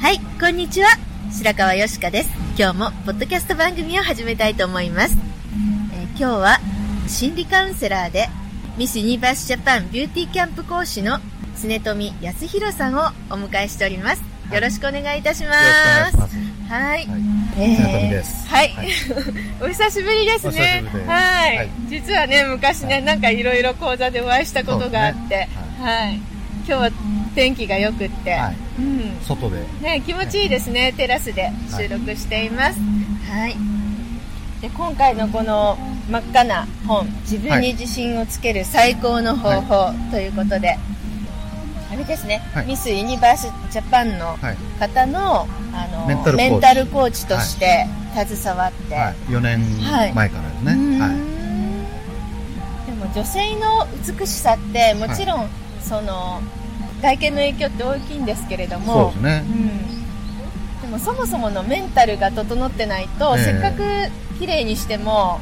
[0.00, 0.88] はい、こんにちは。
[1.32, 2.30] 白川よしかです。
[2.58, 5.16] 今日もポッドキャスト番組を始めたいと思います。
[5.92, 6.58] えー今日は
[7.06, 8.28] 心理カウンセラーで
[8.76, 11.18] ミスユニバースジャパンビューティーキャンプ講師の
[11.62, 12.98] 常富康弘さんを
[13.30, 14.22] お迎えしております。
[14.52, 15.52] よろしくお願いいたしま
[16.10, 16.16] す。
[16.16, 16.96] はい。
[16.96, 17.08] はい
[17.58, 18.68] え常富ですはい。
[18.70, 18.88] はい
[19.62, 20.48] お久しぶりですね。
[20.48, 21.56] お久しぶりですはい。
[21.56, 26.14] はい実はね、昔ね、はいなんかいろいろ講座でお会いしたことがあって、そうはい。
[26.14, 26.90] 今日は
[27.38, 29.16] 天気が良くって、はいうん。
[29.22, 29.64] 外で。
[29.80, 32.80] ね、気持ちいいですね、テラスで収録しています。
[33.30, 33.54] はい。
[34.60, 35.78] で、今回のこの
[36.10, 40.76] 真っ赤な本、自分に自信をつける最高の方法ということで、
[41.92, 44.56] あれですね、はいミスユニバースジャパンのはい。
[44.80, 47.86] 方の、あのメンタルコーチとして
[48.16, 49.14] 携わって、はい。
[49.28, 49.60] 4年
[50.12, 50.98] 前からですね。
[50.98, 51.10] はい。
[52.90, 53.86] でも女性の
[54.18, 55.48] 美しさってもちろん、
[55.80, 56.40] その
[57.02, 59.44] 外見の影響って大きいんですけれどそうもですね。
[59.46, 63.44] うん、でもそもそものメンタルが整ってないと、ええ。
[63.44, 63.82] せっかく
[64.38, 65.40] 綺麗にしても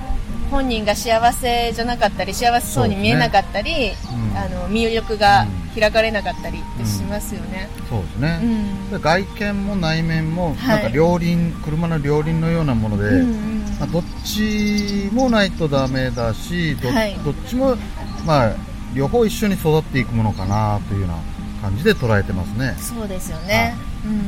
[0.51, 4.37] 本人が幸せじゃなかったり幸せそうに見えなかったり、うん。
[4.37, 5.67] あの魅力がうん。
[5.77, 7.69] 開かれなかったりってしますよね。
[7.91, 8.39] そうですうね。
[8.39, 8.91] ん。
[8.91, 10.57] で外見も内面も、はい。
[10.69, 17.15] なんか両輪、車の両輪のようなもので、うんうんまあ、どっちもないとダメだし、ど,、はい。
[17.23, 17.77] どっちも、
[18.25, 18.57] まあ、
[18.95, 21.17] 両方一緒に育っていくものかなというような
[21.57, 22.75] 感じで捉えてますね。
[22.79, 23.75] そうですよね、
[24.05, 24.21] うん。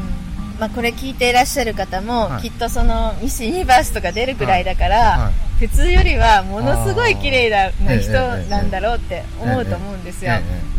[0.58, 2.42] まあ、これ聞いていらっしゃる方も、はい。
[2.42, 5.66] きっとそのミス・ユニバースとか出るくらいだから、はい。
[5.66, 8.12] 普通よりはものすごい綺麗なー人
[8.48, 10.32] なんだろうって思うと思うんですよ。
[10.32, 10.78] ええ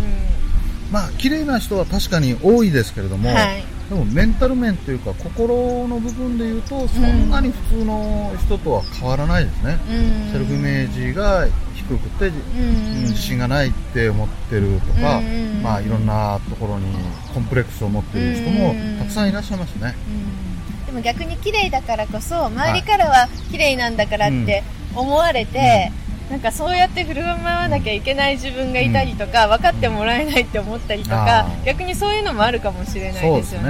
[0.91, 3.63] まあ、綺麗な人は確かに多いですけれども、うんはい。
[3.89, 10.31] でもメンタル面というか心の部分で言うとそんなに普通の人とは変わらないですね、うん。
[10.31, 11.47] セルフイメージが
[11.89, 13.01] 低くて、うん。
[13.09, 16.85] 自信がないって思ってるとか、うんまあ、いろんなところに
[17.33, 20.85] コンプレックスを持っている人もうんたくさんいらっしゃいますね、うん。
[20.85, 24.63] でも逆に綺麗だからこそ周りからは綺麗なんだからって
[24.95, 25.91] 思われて、
[26.29, 33.69] なんかそうやって振る舞わなきゃいけない自分がいたりとか、分かってもらえないって思ったりとか逆にそういうのもあるかもしれないですよね。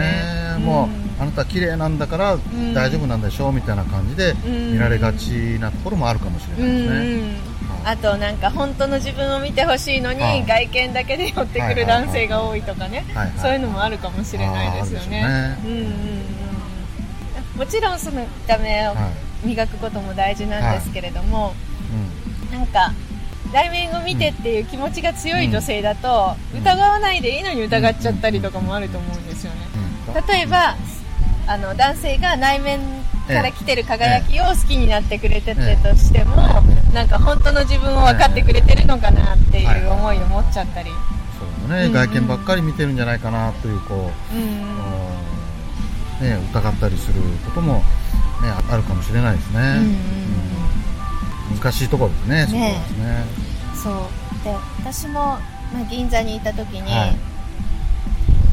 [0.60, 2.74] ね、もうあなた綺麗なんだからん。
[2.74, 4.74] 大丈夫なんでしょうみたいな感じでん。
[4.74, 7.38] 見られがちなところもあるかもしれうないですね、
[7.90, 10.46] あとなんか本当の自分を見てほしいのにはい。
[10.46, 13.04] 外見だけで寄ってくる男性が多いとかね。
[13.16, 13.30] はい。
[13.30, 13.40] はい。
[13.40, 15.58] そういうのもあるかもしれないですよね。
[15.66, 15.90] うんうんうん。
[17.58, 19.10] もちろんその見た目をは
[19.44, 21.56] い磨くことも大事なんですけれども、
[22.52, 22.92] うなんか
[23.54, 26.60] 内面を見てっていう気持ちが強い女性だと、うん。
[26.60, 29.60] 疑わないでいいのに疑っちゃったりとかもあると思うんですよね。
[30.28, 30.76] 例えば
[31.50, 32.80] あの男性が内面
[33.28, 36.36] から来てる輝きを好きになってくれててとしても、
[36.94, 40.92] なんか本当の自分を分かってくれてるのかなっていう思いを持っちゃったり、
[41.40, 47.84] そうだね、うん外見ばっかり見てるんじゃないかなというこう、うんね、疑ったりすることも、ね、
[48.70, 49.74] あるかもしれないですね、うんうん
[51.54, 51.58] うん。
[51.58, 53.26] 難しいところですね、そこはですね。
[53.74, 54.44] そう。
[54.44, 55.40] で私も、ま
[55.82, 57.18] あ、銀座にいた時に、はい。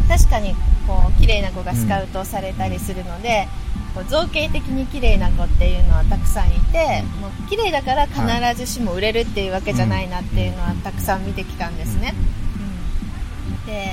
[0.09, 0.55] 確かに
[0.87, 3.49] こう綺麗な子がスカウトされたりするので、
[3.94, 8.23] こう造形的に綺麗な子っていうのはたくさんいて、もう綺麗だから必
[8.65, 12.15] ずしも売れるっていうわけじゃないなっていうのはたくさん見てきたんですね、
[12.61, 13.88] うんで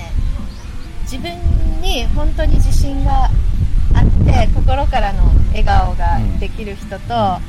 [1.03, 1.31] 自分
[1.81, 7.39] に本当に自信があって心からの笑顔ができる人と、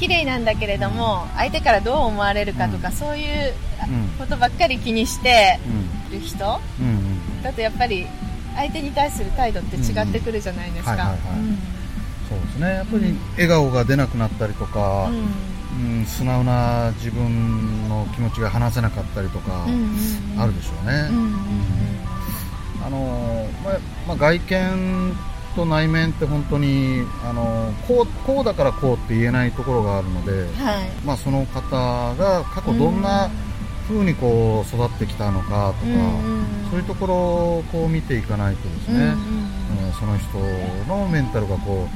[0.00, 3.54] 綺麗なんだけれども相手からどう思われるかとか、そういう
[3.88, 4.08] うん。
[4.18, 5.58] ことばっかり気にして
[6.10, 6.20] うん。
[6.20, 6.38] る人。
[7.42, 8.06] だとやっぱり
[8.58, 11.14] 相手に対する態度って違ってくるじゃないですか。
[12.28, 12.74] そうですね。
[12.74, 15.16] やっぱり笑顔が出なくなったりとか、うん。
[15.16, 15.20] う
[15.78, 19.64] うん、素直な自分の気持ちが話せなかったりとか、
[20.36, 21.08] あるでしょうね、
[22.84, 23.78] あのまあ
[24.08, 25.16] まあ、外見
[25.54, 30.88] と内面って本当にあのこうこうだからこうって言えないところがあるので、はい。
[31.04, 31.70] まあ、その方
[32.16, 33.30] が過去どんな
[33.86, 39.92] 風にこう育ってきたのかとか、うんうんそういうところをこう見ていかないとですね、うんうんうん。
[39.98, 40.38] その人
[40.88, 41.88] のメンタルがこ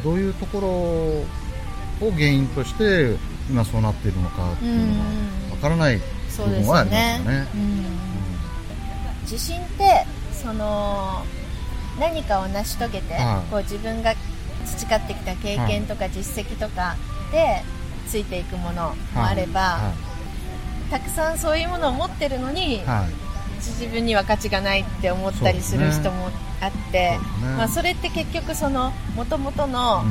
[0.00, 3.16] うどういうところを原因として
[3.48, 5.04] 今そうなっているのかっていうの
[5.48, 7.18] がわからないそうです部分はありますね。
[7.18, 7.48] よね。
[7.54, 7.84] うん。
[9.22, 11.22] 自信ってその
[11.98, 13.50] 何かを成し遂げて、はい。
[13.50, 14.14] こう自分が
[14.64, 16.96] 培ってきた経験とか実績とか
[17.32, 17.62] で
[18.06, 19.94] ついていくものもあれば、は
[20.90, 23.27] たくさんそういうものを持ってるのに、いはい
[23.58, 27.18] 自分には価値がないって思ったりする人もあって、
[27.56, 30.04] まあ、それって結局その元々の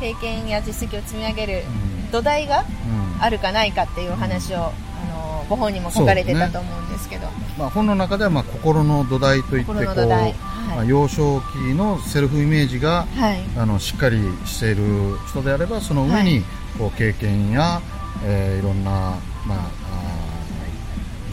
[0.00, 1.62] 経験や実績を積み上げる
[2.02, 2.10] うん。
[2.10, 3.22] 土台がうん。
[3.22, 4.70] あるかないかっていうお話を、あ
[5.10, 7.28] のご本にも書かれてたと思うんですけど。
[7.58, 10.34] まあ、本の中ではまあ心の土台といってこう、心の土台。
[10.34, 13.40] まあ、はい、幼少期のセルフイメージがはい。
[13.56, 14.84] あのしっかりしている
[15.28, 16.44] 人であればその上はに
[16.78, 17.80] こう経験や、
[18.24, 18.90] えーいろんな、
[19.46, 19.70] まあ、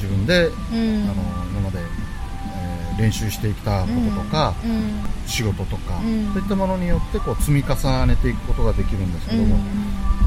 [0.04, 1.10] 自分で、うん。
[1.10, 1.14] あの
[1.48, 5.02] 今まで、えー練習してきたこととか、うん。
[5.26, 6.32] 仕事とか、うん。
[6.34, 9.50] そういったものによってこう積み重ねていくことができるんですけうん。
[9.50, 9.64] ども、や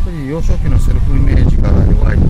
[0.00, 2.24] っぱり幼少期のセルフイメージが弱いと、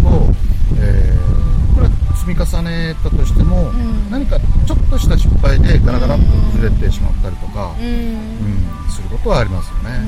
[0.78, 1.26] えー
[1.75, 4.10] これは積み重ねたとしても、ん。
[4.10, 7.87] 何かちょっとした失敗でガラガラっと崩れてしまったりとか、うん。
[7.87, 10.00] うんすることはありますよね。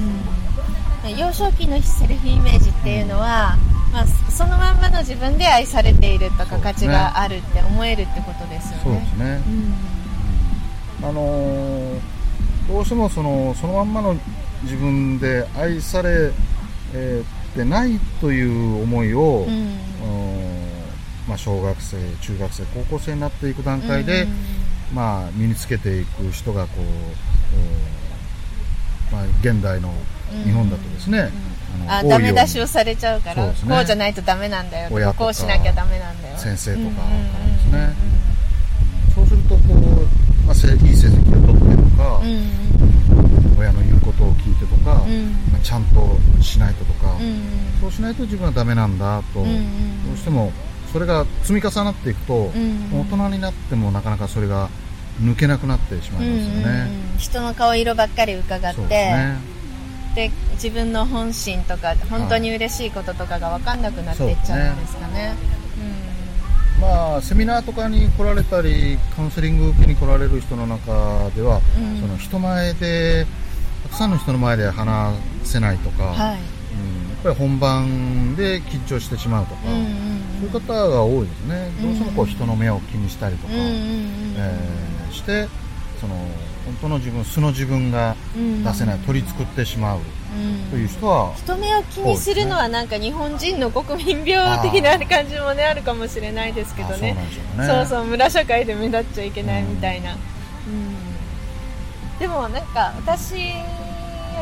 [1.04, 1.16] うん。
[1.16, 3.56] 幼少期のセルフイメージっていうのは、
[3.92, 8.82] まあ、そのまんまの自分で愛されているとか価値があるって思えるってことですよね。
[8.84, 9.42] そうですね。
[11.00, 11.08] うん。
[11.08, 12.00] あのー
[12.68, 14.14] どうしてもそのそのまんまの
[14.62, 16.30] 自分で愛され
[16.94, 19.54] えーてないという思いを、うん。
[19.54, 19.78] うん
[21.26, 24.32] まあ、小学生、中学生、高校生になっていく段階で、うん。
[24.94, 26.88] まあ、身につけていく人がこう、うん
[29.12, 29.92] まあ、現代の
[30.44, 31.30] 日本だとですね、あの
[31.86, 32.26] 多いように。
[32.26, 36.36] ダメ出しをされちゃうからこうじゃないとダメなんだよとかかこうしなきゃダメなんだよ。
[36.38, 37.94] 先生とかですね。
[39.14, 42.20] そうするとこう、まあ、せいい成績を取ってとか、
[43.58, 45.32] 親の言うことを聞いてとか、うん。
[45.52, 47.42] まあちゃんとしないととか、うん
[47.80, 50.52] そうしないと自分はダメなんだと、どうしても
[50.92, 54.68] それが積み重なっていくと、うん大人になってもなかなかそれが
[55.20, 56.88] 抜けなくなってしまいますよね。
[57.18, 59.16] 人の顔色ばっかり伺って
[60.18, 60.28] そうですね。
[60.28, 65.34] で自分の本心とか本当に嬉しいこととかが分かんなくなっていっちゃうんですかね。
[66.80, 73.26] まあ、セミナーとかに来られたり、カウンセリング受けに来られる人の中では、うんその人前で、
[73.82, 76.38] たくさんの人の前で話せないとか、うん、はい。
[76.38, 81.68] うん、やっぱり本番で緊張してしまうとか、うんうんそういう方が多いですね。
[81.82, 85.48] どうしてもこう人の目を気にしたりとか、うんうんうんえーして、
[86.00, 86.14] その、
[86.68, 88.62] 本当の自分、素の自分がうん。
[88.62, 89.98] 出せない、取り作ってしまう。
[89.98, 90.70] うん。
[90.70, 97.16] という人は、人目を気にするのはなんか日本人の国民病的な感じもねあるかもしれないですけどあそうね。
[97.56, 100.18] そうそう村社会で目立っちゃいけないみたいな、うん。
[102.18, 103.38] でもなんか私よ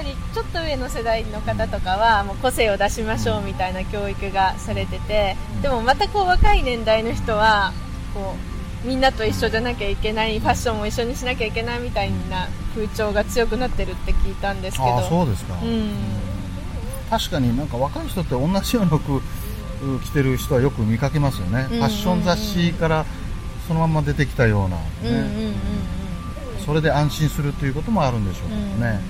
[0.02, 5.62] りちょっと上の世代の方とかはもう個性を出しましょうみたいな教育がされてて、うん。
[5.62, 7.73] でもまたこう若い年代の人は
[8.12, 8.55] こう
[8.87, 14.99] みんなと一緒じゃなきゃいけないファッションも一緒にしなきゃいけないみたいな風潮が強くなってるって聞いたんですけど。
[14.99, 15.55] あそうですか。
[15.61, 15.90] うん。
[17.11, 19.21] 確かになんか若い人って同じような服
[20.05, 23.05] 着てる人はよく見かけますよね、うんファッション雑誌から
[23.69, 25.55] そのまま出てきたような、ねうんうんうんうん。
[26.64, 29.00] それで安心するということもあるんでしょうけどね、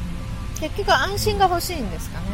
[0.61, 2.27] 結局安心が欲しいんですかね、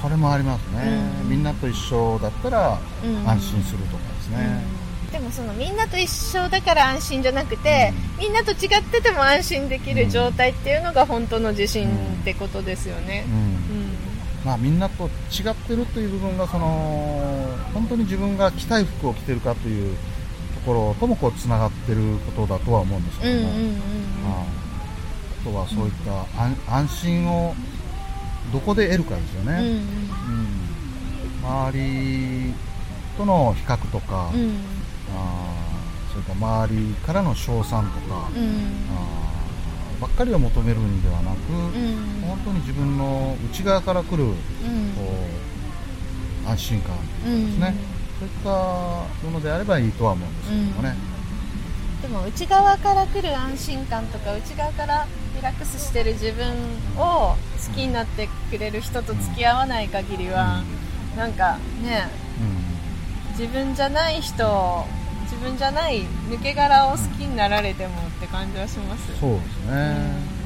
[0.00, 1.30] それもありますね、うん。
[1.30, 3.28] みんなと一緒だったらうん。
[3.28, 13.24] 安心するとかですね、うんでもそのみんなと一緒だから安心じゃなくて、みんなと違ってても安心できる状態っていうのが本当の自信ってことですよね。
[13.28, 13.34] うん。
[13.34, 13.56] うん。
[14.44, 19.96] まあ、みんなと違ってるという部分がその本当に自分が着たい服を着てるかという
[20.54, 23.72] ところともこうつながってることだとは思うんですけども、うんうんうんうん。
[23.72, 24.46] はい。
[25.40, 27.54] あとはそういった安安心を
[28.52, 29.66] どこで得るかですよね、うん。
[29.66, 31.70] うん。
[31.72, 32.54] 周り
[33.16, 34.75] との比較とか、うんうん
[35.14, 38.44] あーそれから周りからの称賛とか、うん。
[38.96, 42.22] あーばっかりを求めるんではなく、うん。
[42.26, 44.34] 本当に自分の内側から来るこ
[44.64, 44.90] うん。
[44.90, 47.02] う安心感で
[47.52, 47.74] すね、
[48.20, 48.50] そういった
[49.26, 50.94] ものであればいいとは思うんですけどもね、
[52.02, 56.46] でも内側から来る安心感とか内側からリラックスしてる自分
[56.96, 57.36] を好
[57.74, 60.62] きになってくれる人と付き合わない限りは、
[61.16, 62.08] なんかね
[63.36, 64.86] 自分じゃない人を
[65.26, 70.36] 自分じゃない抜け殻を好きになられてもって感じはします、そうですね。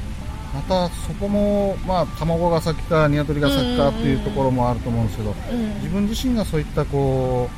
[0.53, 5.75] またそこも、まあ、卵が先か鶏が先かっていうところもあると思うんですけど、うん。
[5.75, 7.49] 自分自身がそういったこ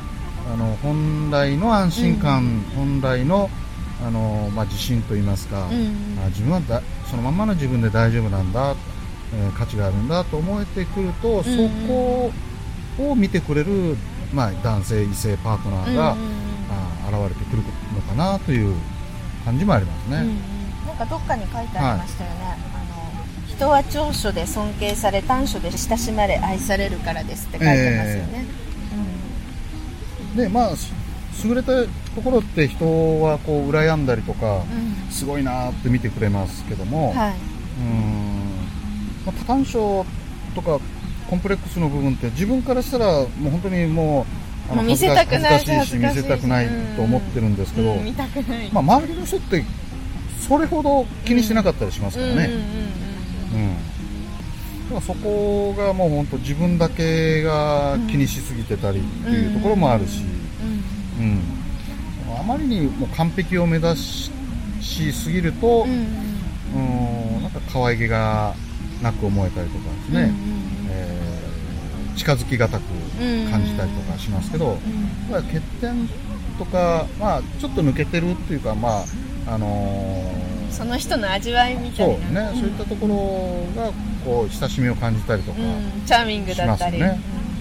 [0.47, 3.49] うあの本来の安心感、本来の
[4.05, 6.19] あの、まあ、自信といいますか、うん。
[6.23, 8.75] あ自分はだそのまんまの自分で大丈夫なんだ、
[9.33, 11.49] えー価値があるんだと思えてくると、そ
[11.87, 12.31] こ
[12.99, 13.97] を見てくれる、
[14.31, 16.52] まあ、男性異性パートナーが、うんうんあ
[17.13, 18.75] 現れてくるのかなという
[19.45, 20.17] 感じもありますね。
[20.17, 20.87] うんうん。
[20.87, 22.35] なんかどっかに書いてありましたよね、
[22.73, 28.45] あの人は長所で尊敬され短所で親しまれ愛されるからですって書いてますよね、
[30.35, 30.91] でまあす
[31.45, 31.83] 優れた
[32.15, 32.85] ところって人
[33.21, 34.57] はこう羨んだりとか、うん。
[34.57, 37.33] うんすごいなーって見てくれますけども、はい。
[37.33, 38.43] うーん。
[39.27, 40.05] まあ、短所
[40.55, 40.79] とか
[41.29, 44.25] コンプレックスの部分って自分からしたらもう本当にもう
[44.83, 49.63] 見せたくない恥ずかしいし見せたくないと思ってるんですけど、うん見たくない、まあ、周りの人って
[50.39, 52.49] それほど気にしてなかったりしますからね、
[55.05, 60.21] そこがもう本当自分だけが気にしすぎてたりっていうところもあるし、
[61.19, 61.39] うんうん
[62.35, 64.31] あまりにもう完璧を目指し
[64.81, 68.55] しすぎると、うんなんか可愛げが
[69.01, 70.33] なく思えたりとかですね、
[72.15, 72.83] 近づきがたく
[73.49, 76.07] 感じたりとかしますけど、うんまあ欠点
[76.57, 79.03] とか、まあ、ちょっと抜けてるっていうか、まあ
[79.47, 80.43] あのー
[80.73, 83.91] その人の味わいみたそういなね、そういったところが
[84.25, 86.03] こう親しみを感じたりとか、うん。
[86.03, 86.99] チャーミングだったり、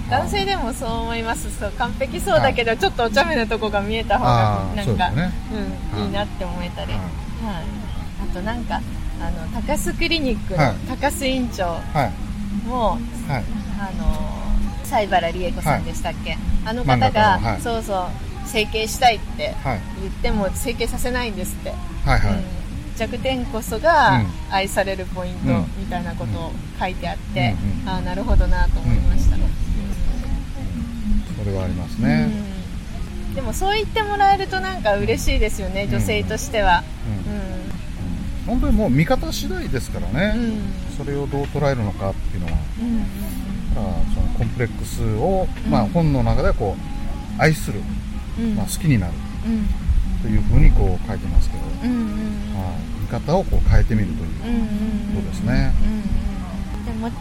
[0.09, 1.55] 男性でもそう思います。
[1.59, 5.33] そう完璧そうだけど、ちょっとお茶目なとこが見えた方がなんかそうね、
[5.93, 6.07] うん、はい。
[6.07, 7.65] いいなって思えたり、ははい、
[8.31, 8.81] あとなんか
[9.21, 10.75] あの高須クリニックのはい。
[10.89, 12.67] 高須院長いはい。
[12.67, 14.33] も、はいあの
[14.85, 17.61] 西原理恵子さんでしたっけ、あの漫画方が、はい。
[17.61, 19.81] そうそう整形したいってはい。
[20.03, 21.71] 言っても整形させないんですって、
[22.05, 22.43] はいはい、うん。
[22.97, 24.27] 弱点こそがうん。
[24.51, 25.67] 愛されるポイントうん。
[25.79, 29.37] みたいなことを書いてあって、うんうんああなるほどなと思いました。
[29.37, 29.43] ね、
[31.39, 32.29] それはありますうんね、
[33.29, 33.35] うん。
[33.35, 36.85] でもそう言ってもらえるとなんか嬉しいですよね、女性としては、
[37.27, 38.47] うん。
[38.47, 40.45] 本当にもう見方次第ですからね、うん。
[40.45, 40.63] うん
[40.97, 42.53] それをどう捉えるのかっていうのは。
[42.81, 43.07] うん
[43.75, 46.77] そのコンプレックスを、まあ、うん本の中ではこ
[47.39, 47.81] う愛する、
[48.39, 48.57] うん。
[48.57, 49.13] まあ、好きになる。
[49.47, 49.67] うん。
[50.23, 52.07] というふうにこう書いてますけど、うんうんうん。
[52.57, 53.01] はい。
[53.01, 54.29] 見方をこう変えてみるという。
[55.17, 55.75] ことですね。
[55.83, 56.85] うんうん。
[56.85, 57.13] でもも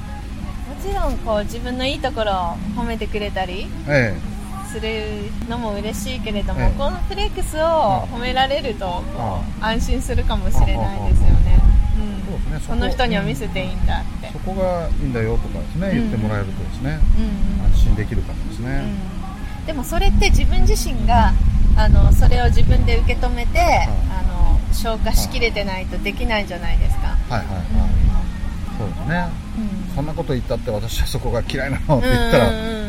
[0.81, 2.35] ちろんこう自分のいいところを
[2.75, 4.15] 褒めてくれたりえ
[4.67, 6.77] するのも嬉しいけれども、ええ。
[6.77, 9.03] コンプレックスを褒められると
[9.59, 11.70] 安心するかもしれないですよね、そ
[12.01, 12.59] うですね。
[12.59, 12.73] そこ。
[12.73, 14.27] この人には見せていいんだって。
[14.27, 15.97] え、そこがいいんだよとかですね、うん。
[15.97, 17.65] 言ってもらえるとですね、うんうん。
[17.73, 18.83] 安心できるかもですね。
[19.15, 19.21] うん
[19.65, 21.33] でもそれって自分自身が
[21.77, 23.59] あのそれを自分で受け止めて、
[24.09, 27.29] あの消化しきれてないとできないんじゃないですか、はい。
[27.29, 27.47] はい。
[27.47, 27.65] はい。
[28.77, 29.29] そうですね。
[29.87, 29.95] うん。
[29.95, 32.81] そんなこと言ったって私はそこが嫌いなのって言ったらうんうんうん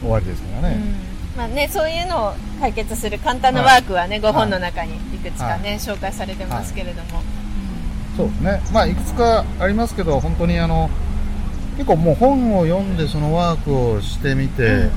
[0.00, 0.76] 終わりですからね。
[0.76, 1.38] うん。
[1.38, 7.22] まあね、そういうのを解決する簡単なワークはね、5本の中にいくつかね、紹介されてますけれども、
[8.20, 8.62] そうですね。
[8.72, 10.90] まあいくつかありますけど、本当にあの
[11.76, 14.90] 結構もう本を読んでそのワークをしてみて、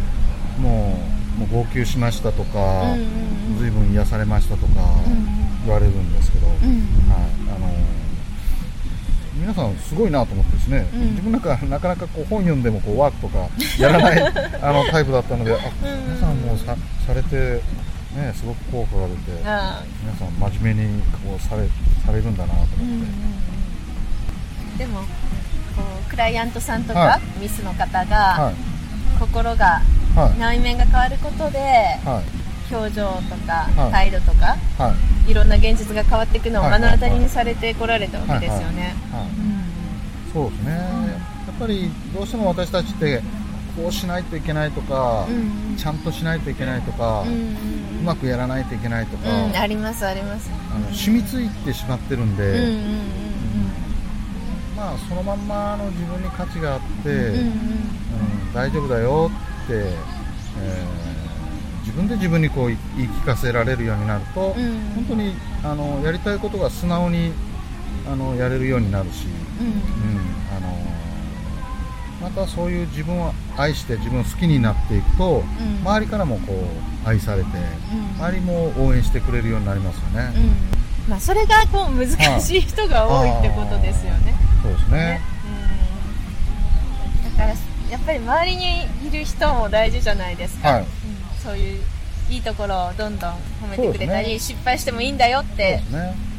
[0.59, 0.97] も
[1.37, 3.33] うもう号泣しましたとか、うんうん
[3.93, 5.25] 癒されましたとかうん
[5.65, 6.53] 言われるんですけど、うん。
[6.53, 6.65] はい、
[7.55, 7.71] あの
[9.35, 11.09] 皆さんすごいなと思ってですね、うん。
[11.11, 13.47] 自分なんかなかなかこう本読んでもこうワークとか
[13.79, 14.21] やらない
[14.61, 16.03] あのタイプだったので、あうん。
[16.05, 16.75] 皆さんもうさ
[17.07, 17.61] されて
[18.15, 19.41] ねすごく効果が出て。
[19.45, 21.67] あ皆さん真面目にこうされ
[22.05, 22.99] されるんだなと思って、ーうんうん
[24.71, 24.77] うん。
[24.77, 25.05] でもこ
[26.05, 28.55] うクライアントさんとか、はミスの方が、はい。
[29.19, 29.81] 心が
[30.15, 30.39] はい。
[30.39, 32.73] 内面が変わることではい。
[32.73, 33.91] 表情とか、はい。
[33.91, 34.95] 態度とかは
[35.27, 35.31] い。
[35.31, 36.79] いろんな現実が変わっていくのをはい。
[36.79, 38.95] 目の当たりにされてこられたわけですよね。
[40.33, 40.71] そうですね。
[40.71, 43.21] やっぱりどうしても私たちって
[43.75, 47.35] こうしないといけないとか、うんちゃんとしないといけないとか、うんうう
[48.01, 48.05] ん。
[48.05, 50.49] まくやらないといけないとか、うん、ありますあります。
[50.73, 52.99] あの染みついてしまってるんで、うんうんうん
[54.75, 57.37] まあそのまんまの自分に価値があって、うんうんうん。
[57.37, 59.31] うん大丈夫だよ
[59.63, 61.03] って、えー
[61.83, 62.77] 自分で自分にこう言い
[63.09, 64.79] 聞かせられるようになると、うん。
[64.95, 67.33] 本当にあのやりたいことが素直に
[68.09, 69.25] あのやれるようになるし、
[69.59, 69.67] うん。
[69.67, 69.73] うん
[70.55, 70.77] あの
[72.23, 75.81] またそういう自分を愛して自分を好きになっていくと、うん。
[75.85, 78.23] 周りからもこう愛されて、うん。
[78.23, 80.31] 周りも応援してくれるようになりますよね。
[80.35, 81.09] うん。
[81.09, 82.07] まあそれがこう難
[82.39, 84.33] しい人が多いってことですよね。
[84.63, 85.21] そうですね。
[87.27, 87.37] うん。
[87.37, 87.55] だから
[87.91, 90.81] やっぱり周りにいる人も大事じゃないですか、はい。
[90.81, 90.87] うん。
[91.43, 91.81] そういう
[92.29, 95.81] いいところをどんどん褒めてくれたり、そうです失敗してもいいんだよって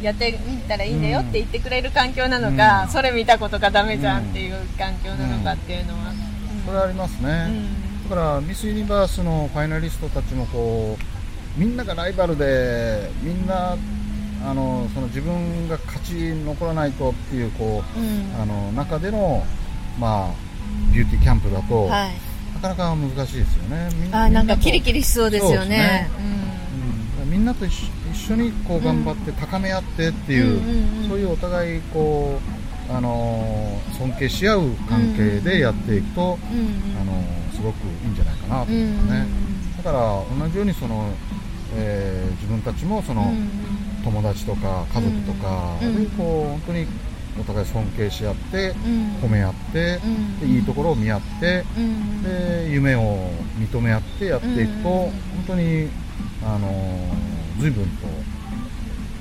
[0.04, 2.88] やってみたらいいんだよって言ってくれる環境なのか、うん。
[2.90, 6.12] それ見たことがダメじゃんっていう環境なのかっていうのは、
[6.66, 7.52] それはありますね、う
[8.06, 8.10] ん。
[8.10, 10.98] だからミス・ユニバースのファイナリストたちもこ
[11.56, 13.76] うみんながライバルでみんな
[14.46, 18.40] あのその自分が勝ち残らないとっていうこううん。
[18.40, 19.42] あの中での、
[19.98, 20.34] まあ、
[20.92, 22.10] ビューティーキャンプだと、はい、
[22.54, 23.88] なかなか難しいですよね。
[23.94, 26.10] みあーなんかキリリ、キリしそうですよね。
[26.18, 26.53] うん
[27.34, 27.76] みんなと一緒
[28.12, 31.08] 一緒にこう頑張って高め合ってっていう、うんうんうん。
[31.08, 32.38] そういうお互いこ
[32.88, 37.00] う、あのー尊敬し合う関係でやっていくと、うんうん。
[37.00, 39.26] あのーすごくいいんじゃないかなとうん思いますね。
[39.78, 41.10] だから同じようにその、
[41.76, 43.48] えー自分たちもその、うん
[44.04, 46.86] 友達とか家族とかでうんこう本当に
[47.40, 49.28] お互い尊敬し合って、うん。
[49.28, 55.10] 褒め合って、うんでいいところを見合って、うんで夢を認め合ってやっていくと、うん。
[55.10, 55.10] 本
[55.48, 55.88] 当に
[56.46, 58.06] あのー随分と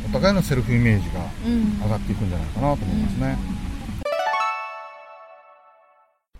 [0.08, 3.38] お互いのセルフイメージがうん上がっていくんじゃないかなと思いますね。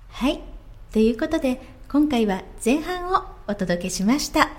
[0.10, 0.40] はい。
[0.92, 4.50] ということで、今回は前半をお届けしました。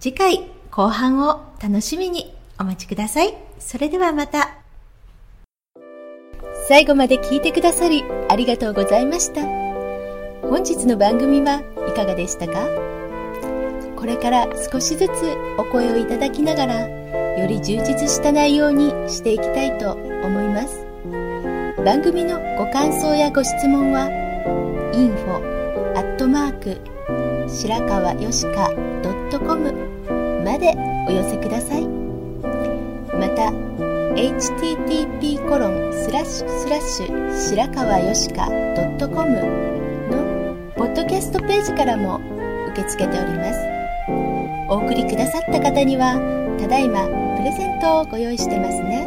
[0.00, 3.34] 次回、後半を楽しみにお待ちください。
[3.58, 4.58] それではまた。
[6.68, 9.42] 最後まで聞いてくださりありがとうございました。
[10.42, 12.91] 本日の番組はいかがでしたか？
[14.02, 15.10] これから少しずつ
[15.58, 16.88] お声をいただきながら、
[17.38, 20.84] より充実した内容にしていきたいと思います。
[21.84, 24.08] 番組のご感想やご質問は、
[24.92, 25.36] info
[25.96, 26.80] アットマーク
[27.48, 28.72] 白川よしか
[29.38, 29.72] .com
[30.44, 30.74] まで
[31.06, 33.52] お寄せくださいまた
[34.16, 39.30] http コロンスラッシュスラッシュ白川よしか .com
[40.10, 42.20] のポッドキャストページからも
[42.72, 43.71] 受け付けております
[44.72, 46.16] お送りくださった方には
[46.58, 47.04] ただいま
[47.36, 49.04] プレゼントをご用意してますね。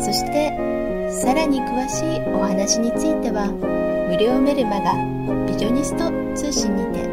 [0.00, 0.48] そして
[1.12, 3.52] さらに詳しいお話については
[4.08, 4.96] 無料メルマガ
[5.44, 7.04] ビジョニスト通信にて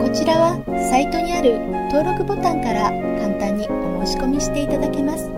[0.00, 0.56] こちらは
[0.88, 1.60] サイトにある
[1.92, 2.88] 登録ボタンから
[3.20, 5.28] 簡単にお申し込みしていただけます。
[5.28, 5.36] も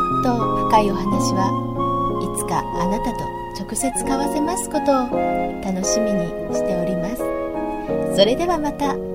[0.00, 0.32] っと
[0.72, 1.52] 深いお話は
[2.24, 3.20] いつかあなたと
[3.52, 5.12] 直接交わせますことを
[5.60, 6.24] 楽しみに
[6.56, 7.33] しております。
[8.14, 9.13] それではまた。